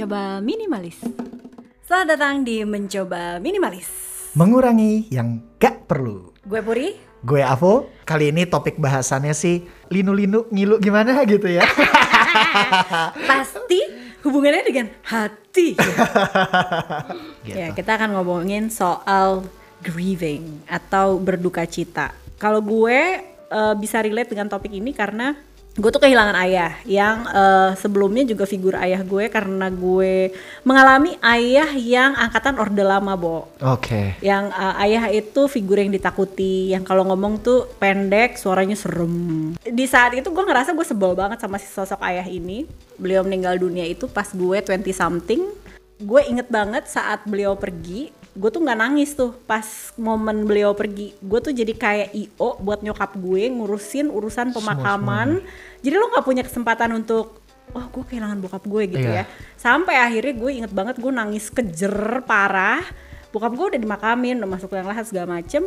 [0.00, 0.96] Mencoba minimalis.
[1.84, 3.84] Selamat datang di Mencoba Minimalis.
[4.32, 6.32] Mengurangi yang gak perlu.
[6.40, 6.96] Gue Puri.
[7.20, 7.92] Gue Avo.
[8.08, 9.60] Kali ini topik bahasannya sih
[9.92, 11.68] linu-linu ngilu gimana gitu ya.
[13.28, 13.76] Pasti
[14.24, 15.76] hubungannya dengan hati.
[17.44, 17.60] Gitu.
[17.60, 19.44] Ya, kita akan ngomongin soal
[19.84, 22.16] grieving atau berduka cita.
[22.40, 23.20] Kalau gue
[23.52, 25.36] eh, bisa relate dengan topik ini karena
[25.78, 30.34] gue tuh kehilangan ayah yang eh, sebelumnya juga figur ayah gue karena gue
[30.66, 33.54] mengalami ayah yang angkatan orde lama, Bo.
[33.62, 34.18] Oke.
[34.18, 39.54] Yang eh, ayah itu figur yang ditakuti, yang kalau ngomong tuh pendek, suaranya serem.
[39.62, 42.66] Di saat itu gue ngerasa gue sebel banget sama si sosok ayah ini.
[42.98, 45.46] Beliau meninggal dunia itu pas gue 20 something.
[46.00, 51.12] Gue inget banget saat beliau pergi, gue tuh nggak nangis tuh pas momen beliau pergi.
[51.20, 55.44] Gue tuh jadi kayak io buat nyokap gue ngurusin urusan pemakaman.
[55.84, 57.40] Jadi lo nggak punya kesempatan untuk
[57.74, 59.22] oh gue kehilangan bokap gue gitu Iya.
[59.22, 62.82] ya sampai akhirnya gue inget banget gue nangis kejer parah
[63.30, 65.66] bokap gue udah dimakamin udah masuk yang lahat segala macem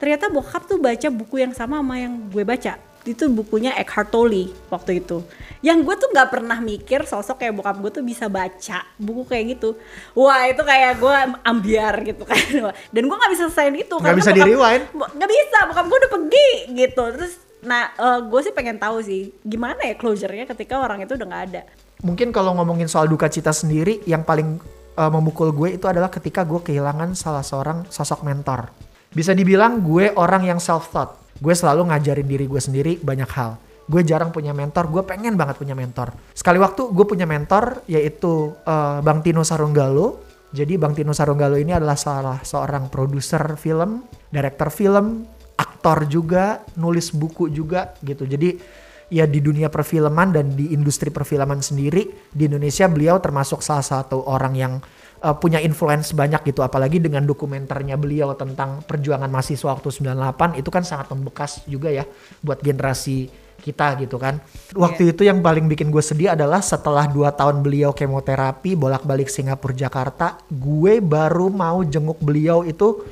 [0.00, 2.80] ternyata bokap tuh baca buku yang sama sama yang gue baca
[3.12, 5.22] itu bukunya Eckhart Tolle waktu itu
[5.62, 9.44] yang gue tuh nggak pernah mikir sosok kayak bokap gue tuh bisa baca buku kayak
[9.58, 9.78] gitu
[10.18, 11.14] wah itu kayak gue
[11.46, 12.38] ambiar gitu kan
[12.94, 14.82] dan gue nggak bisa selesaiin itu Nggak bisa di-rewind?
[14.92, 17.32] Bo- nggak bisa bokap gue udah pergi gitu terus
[17.66, 17.90] nah
[18.22, 21.62] gue sih pengen tahu sih gimana ya closure-nya ketika orang itu udah nggak ada
[22.04, 24.60] Mungkin kalau ngomongin soal duka cita sendiri, yang paling
[24.94, 28.68] uh, memukul gue itu adalah ketika gue kehilangan salah seorang sosok mentor.
[29.10, 31.25] Bisa dibilang gue orang yang self-taught.
[31.38, 33.60] Gue selalu ngajarin diri gue sendiri banyak hal.
[33.86, 36.10] Gue jarang punya mentor, gue pengen banget punya mentor.
[36.34, 40.26] Sekali waktu gue punya mentor yaitu uh, Bang Tino Sarunggalo.
[40.50, 47.14] Jadi Bang Tino Sarunggalo ini adalah salah seorang produser film, director film, aktor juga, nulis
[47.14, 48.26] buku juga gitu.
[48.26, 48.58] Jadi
[49.06, 54.26] ya di dunia perfilman dan di industri perfilman sendiri di Indonesia beliau termasuk salah satu
[54.26, 54.72] orang yang
[55.22, 60.68] uh, punya influence banyak gitu apalagi dengan dokumenternya beliau tentang perjuangan mahasiswa waktu 98 itu
[60.68, 62.04] kan sangat membekas juga ya
[62.42, 64.38] buat generasi kita gitu kan.
[64.76, 69.72] Waktu itu yang paling bikin gue sedih adalah setelah 2 tahun beliau kemoterapi bolak-balik Singapura
[69.72, 73.02] Jakarta, gue baru mau jenguk beliau itu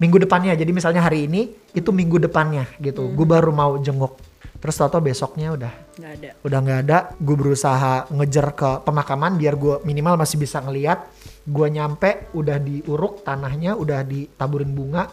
[0.00, 0.56] minggu depannya.
[0.56, 3.12] Jadi misalnya hari ini itu minggu depannya gitu.
[3.12, 4.16] Gue baru mau jenguk.
[4.64, 6.98] Terus tau besoknya udah nggak ada udah nggak ada.
[7.20, 11.04] Gue berusaha ngejar ke pemakaman biar gue minimal masih bisa ngeliat.
[11.44, 15.12] Gue nyampe udah diuruk tanahnya, udah ditaburin bunga.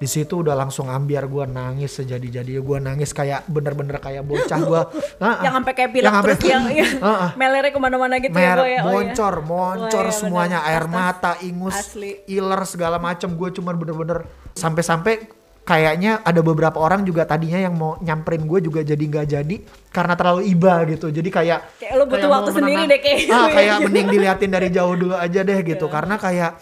[0.00, 4.80] Di situ udah langsung ambiar gue nangis sejadi-jadi gue nangis kayak bener-bener kayak bocah gue
[5.44, 6.88] yang sampai kayak pilek terus yang ya,
[7.36, 8.64] melernya ke mana-mana gitu ya, mer Bo, ya.
[8.64, 8.80] Oh, iya.
[8.80, 10.72] moncor moncor Oh, iya, semuanya bener.
[10.72, 12.16] air mata ingus Asli.
[12.32, 14.24] iler segala macem gue cuman bener-bener
[14.56, 15.28] sampai-sampai
[15.70, 19.56] kayaknya ada beberapa orang juga tadinya yang mau nyamperin gue juga jadi nggak jadi
[19.94, 23.30] karena terlalu iba gitu jadi kayak Kayak lo butuh kayak waktu sendiri deh kayak gitu
[23.30, 23.54] ah, ya.
[23.54, 25.94] kayak mending diliatin dari jauh dulu aja deh gitu Iya.
[25.94, 26.52] karena kayak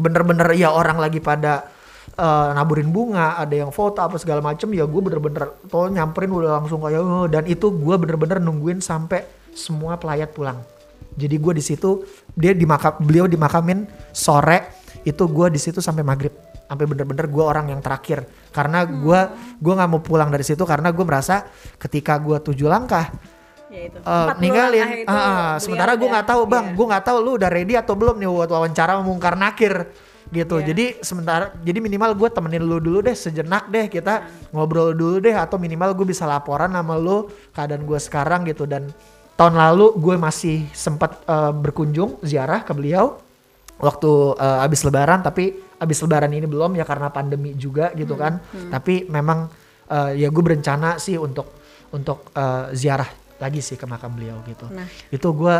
[0.00, 1.68] bener-bener ya orang lagi pada
[2.16, 6.50] eh, naburin bunga ada yang foto apa segala macem ya gue bener-bener tuh nyamperin udah
[6.56, 10.64] langsung kayak "Oh," dan itu gue bener-bener nungguin sampai semua pelayat pulang
[11.20, 13.84] jadi gue di situ dia dimakam beliau dimakamin
[14.16, 14.72] sore
[15.04, 16.32] itu gue di situ sampai maghrib
[16.72, 19.20] sampai bener-bener gue orang yang terakhir karena gue
[19.60, 21.44] gue nggak mau pulang dari situ karena gue merasa
[21.76, 23.12] ketika gue tujuh langkah
[23.72, 23.98] Ya itu.
[24.04, 26.76] puluh ninggalin itu beliau sementara gue nggak tahu bang iya.
[26.76, 29.88] gue nggak tahu lu udah ready atau belum nih buat wawancara sama Mungkar Nakir
[30.32, 30.64] gitu Iya.
[30.72, 35.36] jadi sementara jadi minimal gue temenin lu dulu deh sejenak deh kita ngobrol dulu deh
[35.36, 38.88] atau minimal gue bisa laporan sama lu keadaan gue sekarang gitu dan
[39.36, 43.20] tahun lalu gue masih sempat eh, berkunjung ziarah ke beliau
[43.82, 48.38] waktu eh, abis lebaran tapi abis lebaran ini belum ya karena pandemi juga gitu kan.
[48.70, 49.50] Tapi memang
[49.90, 51.50] eh, ya gue berencana sih untuk
[51.90, 53.10] untuk eh, ziarah
[53.42, 54.70] lagi sih ke makam beliau gitu.
[54.70, 54.86] Nah.
[55.10, 55.56] itu gue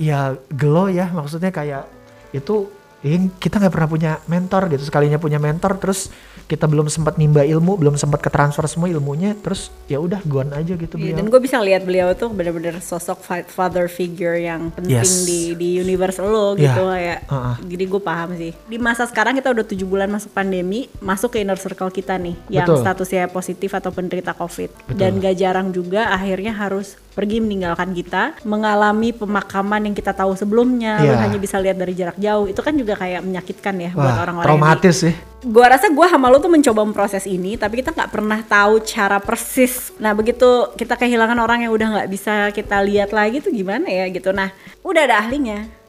[0.00, 1.84] ya gelo ya maksudnya kayak
[2.32, 2.68] itu
[3.02, 6.08] ini kita nggak pernah punya mentor gitu sekalinya punya mentor terus
[6.46, 10.54] kita belum sempat nimba ilmu belum sempat ke transfer semua ilmunya terus ya udah gone
[10.54, 14.38] aja gitu Iya, beliau dan gue bisa lihat beliau tuh bener-bener sosok fa- father figure
[14.38, 15.26] yang penting Yes.
[15.26, 16.70] di di universe lo Iya.
[16.70, 17.18] gitu kayak.
[17.26, 17.56] Uh-uh.
[17.66, 18.52] Jadi gue paham sih.
[18.54, 22.38] Di masa sekarang kita udah tujuh bulan masuk pandemi, masuk ke inner circle kita nih,
[22.48, 22.80] yang Betul.
[22.80, 24.70] statusnya positif atau penderita covid.
[24.86, 24.94] Betul.
[24.94, 31.00] Dan gak jarang juga akhirnya harus pergi meninggalkan kita, mengalami pemakaman yang kita tahu sebelumnya,
[31.00, 31.24] lo Iya.
[31.24, 32.44] hanya bisa lihat dari jarak jauh.
[32.44, 35.14] Itu kan juga kayak menyakitkan ya buat wah orang-orang yang di- traumatis sih
[35.46, 39.22] Gua rasa gua sama lo tuh mencoba memproses ini, tapi kita nggak pernah tahu cara
[39.22, 39.94] persis.
[39.96, 44.10] Nah begitu kita kehilangan orang yang udah nggak bisa kita lihat lagi tuh gimana ya
[44.10, 44.34] gitu.
[44.34, 44.50] Nah
[44.82, 45.85] udah ada ahlinya.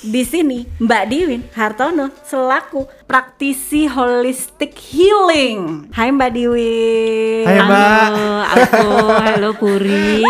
[0.00, 5.92] Di sini Mbak Diwin Hartono selaku praktisi holistic healing.
[5.92, 7.44] Hai Mbak Diwin.
[7.44, 8.08] Hai, Mbak.
[8.08, 8.86] Halo, aku,
[9.20, 10.24] halo Puri.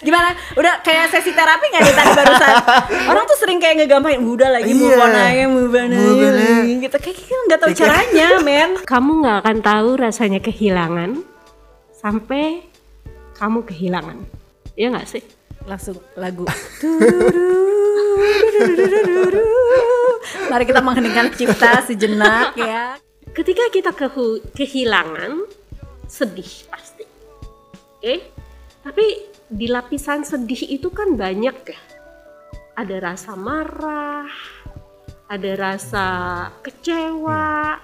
[0.00, 0.32] Gimana?
[0.56, 2.54] Udah kayak sesi terapi nggak nih tadi barusan?
[3.12, 5.20] Orang tuh sering kayak ngegampangin, udah lagi move on Iya.
[5.36, 6.28] aja, move on Move aja.
[6.32, 6.80] aja.
[6.80, 6.96] Gitu.
[6.96, 8.70] Kayak kita nggak tahu caranya, men.
[8.88, 11.10] Kamu nggak akan tahu rasanya kehilangan
[11.92, 12.64] sampai
[13.36, 14.16] kamu kehilangan.
[14.80, 15.20] Iya nggak sih?
[15.68, 16.48] Langsung lagu.
[20.48, 22.96] Mari kita mengheningkan cipta sejenak ya.
[23.32, 25.44] Ketika kita kehu- kehilangan,
[26.08, 27.04] sedih pasti.
[27.98, 28.14] Oke?
[28.82, 29.04] Tapi
[29.46, 31.80] di lapisan sedih itu kan banyak ya.
[32.74, 34.30] Ada rasa marah,
[35.28, 36.06] ada rasa
[36.62, 37.76] kecewa,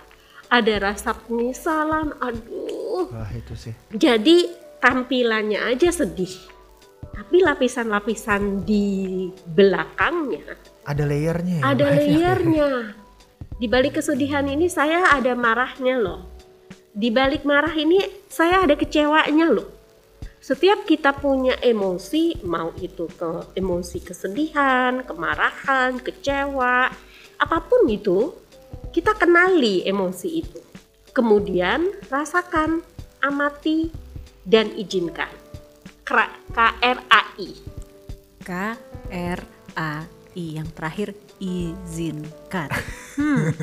[0.49, 2.15] ada rasa penyesalan.
[2.19, 3.75] Aduh, Wah itu sih.
[3.93, 4.49] jadi
[4.81, 6.31] tampilannya aja sedih.
[7.15, 11.65] Tapi lapisan-lapisan di belakangnya Ada layernya ya.
[11.65, 11.97] ada Mbak?
[11.97, 12.69] layernya.
[13.55, 16.21] Di balik kesedihan ini saya ada marahnya loh.
[16.95, 17.99] Di balik marah ini
[18.29, 19.69] saya ada kecewanya loh.
[20.45, 26.93] Setiap kita punya emosi, mau itu ke emosi kesedihan, kemarahan, kecewa,
[27.41, 28.37] apa pun itu,
[28.93, 30.61] kita kenali emosi itu.
[31.17, 32.85] Kemudian rasakan,
[33.25, 33.89] amati,
[34.45, 35.33] dan izinkan.
[36.05, 37.51] Kra- KRAI.
[38.45, 38.51] K
[39.09, 39.41] R
[39.81, 42.71] A I yang terakhir izinkan.
[43.15, 43.55] Hmm.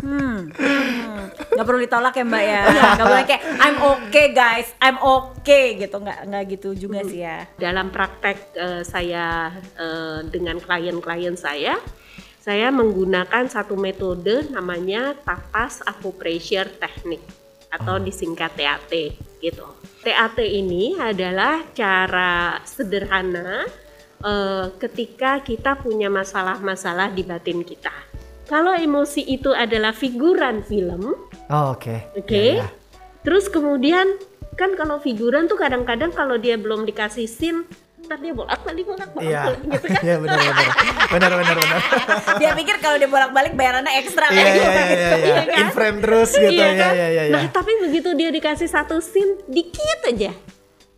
[0.00, 0.38] Hmm.
[0.50, 1.22] hmm.
[1.52, 2.62] Nggak perlu ditolak ya Mbak ya.
[2.96, 5.96] Nggak boleh kayak I'm okay guys, I'm okay gitu.
[6.00, 7.44] Nggak nggak gitu juga sih ya.
[7.60, 11.76] dalam praktek eh, saya eh, dengan klien-klien saya,
[12.40, 17.24] saya menggunakan satu metode namanya tapas acupressure technique
[17.72, 18.92] atau disingkat TAT
[19.42, 19.66] gitu.
[20.04, 23.83] TAT ini adalah cara sederhana
[24.24, 27.92] eh, ketika kita punya masalah-masalah di batin kita.
[28.44, 31.16] Kalau emosi itu adalah figuran film,
[31.46, 32.12] Oh oke.
[32.14, 32.56] Oke.
[32.56, 32.68] Ya, ya.
[33.20, 34.04] Terus kemudian
[34.54, 37.64] kan kalau figuran tuh kadang-kadang kalau dia belum dikasih scene,
[38.04, 39.42] ntar dia bolak-balik bolak-balik Iya.
[39.64, 40.00] gitu kan.
[40.06, 40.66] Iya benar benar.
[41.08, 41.80] Benar benar benar.
[42.40, 44.68] Dia pikir kalau dia bolak-balik bayarannya ekstra Iya kayak iya gitu.
[44.68, 45.16] iya iya.
[45.16, 45.58] Iya kan?
[45.58, 46.92] In frame terus gitu Iya ya kan?
[46.92, 47.32] ya ya ya.
[47.32, 50.32] Nah, tapi begitu dia dikasih satu scene dikit aja.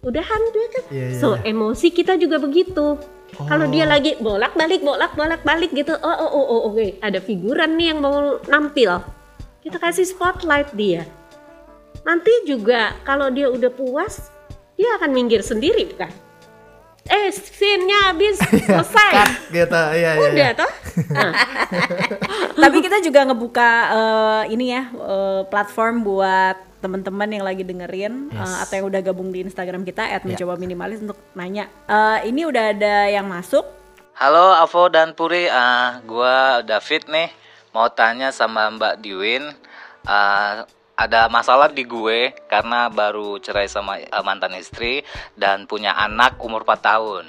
[0.07, 0.85] Udahan dia kan.
[0.95, 1.51] Iya, iya, so, iya.
[1.51, 2.95] emosi kita juga begitu.
[3.35, 7.91] Kalau dia lagi bolak-balik bolak-balik balik gitu, oh oh oh, oh oke, ada figuran nih
[7.91, 9.03] yang mau nampil.
[9.67, 11.03] Kita kasih spotlight dia.
[12.07, 14.31] Nanti juga kalau dia udah puas,
[14.79, 16.15] dia akan minggir sendiri kan.
[17.07, 19.11] Eh, scene-nya habis selesai.
[19.11, 19.83] Cut gitu.
[19.91, 20.23] Iya iya.
[20.23, 20.51] Udah iya.
[20.55, 20.73] toh?
[22.57, 28.29] Nah, Tapi kita juga ngebuka eh, ini ya eh, platform buat teman-teman yang lagi dengerin
[28.29, 28.41] Yes.
[28.41, 30.19] eh, atau yang udah gabung di Instagram kita Ya.
[30.21, 31.67] @mencoba minimalis untuk nanya.
[31.87, 33.65] Eh, ini udah ada yang masuk.
[34.15, 37.29] Halo Avo dan Puri, ah gua David nih
[37.71, 39.45] mau tanya sama Mbak Diwin,
[40.03, 40.65] ah,
[40.97, 45.05] ada masalah di gue karena baru cerai sama eh, mantan istri
[45.37, 47.25] dan punya anak umur 4 tahun.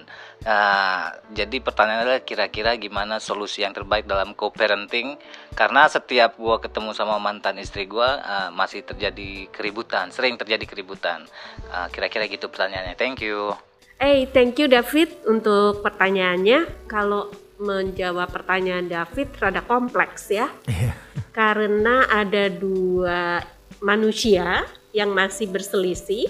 [0.47, 5.19] Ah, jadi pertanyaannya adalah kira-kira gimana solusi yang terbaik dalam co-parenting
[5.51, 11.27] karena setiap gua ketemu sama mantan istri gua ah, masih terjadi keributan, sering terjadi keributan.
[11.67, 12.95] Ah, kira-kira gitu pertanyaannya.
[12.95, 13.51] Thank you.
[13.99, 16.87] Eh, thank you David untuk pertanyaannya.
[16.87, 20.47] Kalau menjawab pertanyaan David rada kompleks ya.
[20.69, 20.93] Iya.
[21.33, 23.41] Karena ada dua
[23.83, 26.29] manusia yang masih berselisih,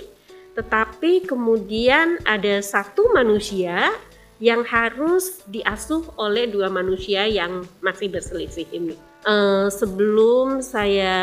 [0.58, 3.94] tetapi kemudian ada satu manusia
[4.38, 8.94] yang harus diasuh oleh dua manusia yang masih berselisih ini.
[9.26, 11.18] Eh, sebelum saya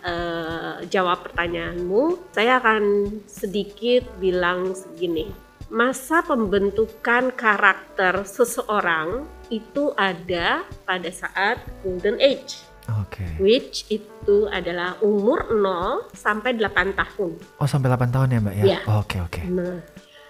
[0.00, 11.10] eh, jawab pertanyaanmu, saya akan sedikit bilang segini masa pembentukan karakter seseorang itu ada pada
[11.10, 12.62] saat golden age
[13.02, 13.26] Oke.
[13.42, 17.34] which itu adalah umur 0 sampai 8 tahun.
[17.58, 18.64] Oh sampai 8 tahun ya mbak ya?
[18.64, 18.78] Iya.
[18.86, 19.42] Oh, Oke oke.
[19.50, 19.82] Nah,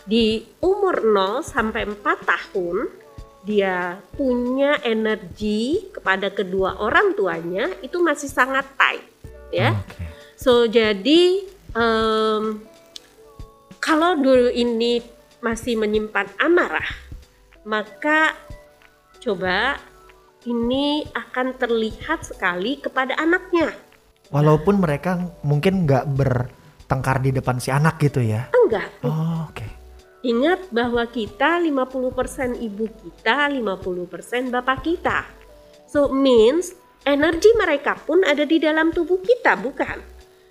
[0.09, 2.77] di umur 0 sampai 4 tahun
[3.47, 9.07] dia punya energi kepada kedua orang tuanya itu masih sangat tight
[9.55, 9.71] ya.
[9.77, 10.03] Oke.
[10.35, 11.47] So jadi
[11.77, 12.65] em,
[13.79, 14.99] kalau dulu ini
[15.39, 16.91] masih menyimpan amarah,
[17.63, 18.35] maka
[19.23, 19.79] coba
[20.47, 23.75] ini akan terlihat sekali kepada anaknya.
[24.31, 28.51] Walaupun mereka mungkin nggak bertengkar di depan si anak gitu ya?
[28.55, 28.89] Enggak.
[29.03, 29.67] Oh oke.
[30.27, 35.23] Ingat bahwa kita 50% ibu kita, 50% bapak kita.
[35.87, 36.75] So means
[37.07, 40.03] energi mereka pun ada di dalam tubuh kita, bukan?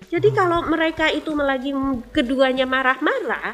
[0.08, 1.76] Jadi kalau mereka itu lagi
[2.14, 3.52] keduanya marah-marah,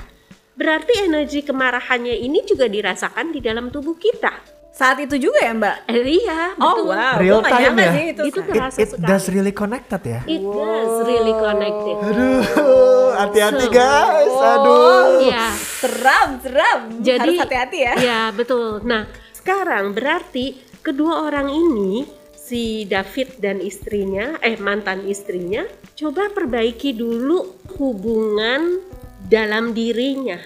[0.55, 4.62] berarti energi kemarahannya ini juga dirasakan di dalam tubuh kita.
[4.83, 5.77] Saat itu juga ya Mbak?
[5.87, 6.91] Eh, iya, Oh betul.
[6.91, 7.91] wow, Real time ya?
[7.95, 8.23] sih itu.
[8.27, 9.07] Itu It, terasa it sekali.
[9.07, 10.21] does really connected ya?
[10.27, 11.97] It does really connected.
[12.03, 12.43] Aduh,
[13.23, 14.35] hati-hati guys.
[14.35, 15.23] Aduh.
[15.23, 15.47] Iya.
[15.55, 16.81] Seram serem.
[16.99, 17.95] Jadi Harus hati-hati ya.
[17.95, 18.83] Ya betul.
[18.83, 22.03] Nah sekarang berarti kedua orang ini
[22.35, 25.63] si David dan istrinya, eh mantan istrinya,
[25.95, 27.39] coba perbaiki dulu
[27.79, 28.83] hubungan
[29.23, 30.43] dalam dirinya.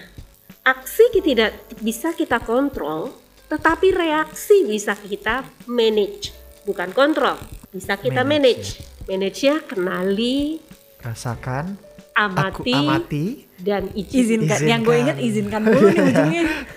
[0.61, 1.51] Aksi tidak
[1.81, 3.11] bisa kita kontrol,
[3.47, 7.39] tetapi reaksi bisa kita manage, bukan kontrol.
[7.67, 9.05] Bisa kita Manage, manage.
[9.07, 10.59] Manage-nya kenali,
[10.99, 11.79] Rasakan,
[12.11, 13.25] aku amati, amati,
[13.61, 14.43] dan izin.
[14.43, 14.59] Izinkan.
[14.65, 15.03] Yang gue Izinkan.
[15.03, 16.43] inget izinkan dulu nih ujungnya.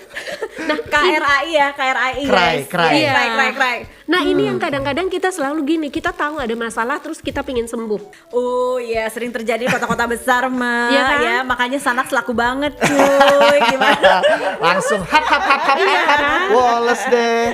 [0.73, 2.65] nah, KRAI ya, KRAI Cry, guys.
[2.67, 2.93] cry.
[2.95, 3.77] Iya, Cry, cry, cry.
[4.07, 8.33] Nah ini yang kadang-kadang kita selalu gini, kita tahu ada masalah terus kita pingin sembuh.
[8.35, 10.91] Oh iya, sering terjadi di kota-kota besar mah.
[10.91, 11.21] Iya kan?
[11.23, 13.59] Ya, makanya sanak selaku banget cuy.
[13.71, 14.19] Gimana?
[14.59, 16.19] langsung hap hap hap hap Iya hap, hap.
[16.19, 16.43] kan?
[16.51, 17.47] Woles deh.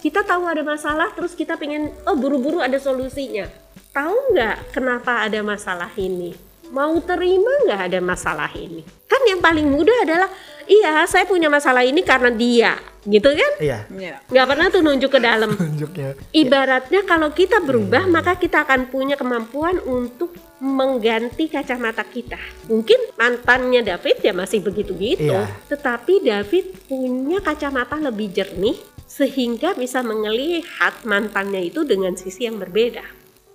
[0.00, 3.48] Kita tahu ada masalah terus kita pingin, oh buru-buru ada solusinya.
[3.92, 6.53] Tahu nggak kenapa ada masalah ini?
[6.72, 8.80] Mau terima nggak ada masalah ini?
[9.04, 10.28] Kan yang paling mudah adalah,
[10.64, 12.72] iya saya punya masalah ini karena dia,
[13.04, 13.52] gitu kan?
[13.60, 14.16] Iya, Iya.
[14.26, 15.50] Nggak pernah tuh nunjuk ke dalam.
[15.60, 16.16] tunjuknya.
[16.32, 22.40] Ibaratnya kalau kita berubah maka kita akan punya kemampuan untuk mengganti kacamata kita.
[22.66, 25.46] Mungkin mantannya David ya masih begitu-gitu, Iya.
[25.68, 33.04] tetapi David punya kacamata lebih jernih sehingga bisa melihat mantannya itu dengan sisi yang berbeda.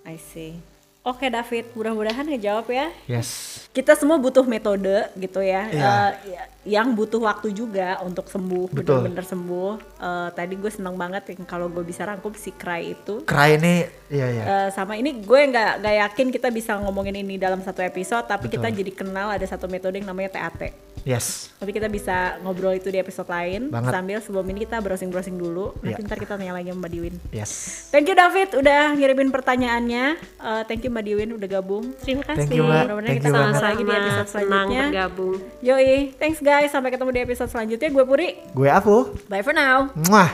[0.07, 0.68] I see.
[1.09, 2.93] Oke David, mudah-mudahan ngejawab ya.
[3.09, 3.29] Yes.
[3.73, 5.81] Kita semua butuh metode gitu ya, Iya.
[5.81, 9.01] eh, ya- yang butuh waktu juga untuk sembuh, Betul.
[9.01, 9.73] bener-bener sembuh.
[9.97, 13.25] Eh, tadi gue seneng banget yang kalau gue bisa rangkum si Cry itu.
[13.25, 13.75] Cry ini,
[14.07, 14.43] iya iya.
[14.45, 18.45] Eh, sama ini gue nggak nggak yakin kita bisa ngomongin ini dalam satu episode, tapi
[18.45, 20.69] kita jadi kenal ada satu metode yang namanya TAT.
[21.09, 21.49] Yes.
[21.57, 23.89] Tapi kita bisa ngobrol itu di episode lain Banget.
[23.89, 25.73] sambil sebelum ini kita browsing-browsing dulu.
[25.81, 26.05] Nanti Iya.
[26.05, 27.15] ntar kita tanya lagi sama Mbak Diwin.
[27.31, 27.51] Yes.
[27.89, 30.05] Thank you David udah ngirimin pertanyaannya.
[30.21, 31.97] Eh, thank you Mbak Diwin udah gabung.
[31.97, 32.45] Terima kasih.
[32.45, 32.77] Thank you, Mbak.
[32.85, 33.49] Mudah-mudahan Thank kita you banget.
[33.49, 34.85] sama-sama lagi di episode Sama-sama senang selanjutnya.
[34.85, 35.37] bergabung.
[35.59, 36.69] Yoi, thanks guys.
[36.69, 37.89] Sampai ketemu di episode selanjutnya.
[37.89, 38.29] Gue Puri.
[38.53, 38.97] Gue Afu.
[39.25, 39.89] Bye for now.
[40.05, 40.29] Muah.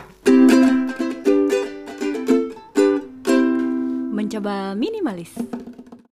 [4.12, 5.32] Mencoba minimalis.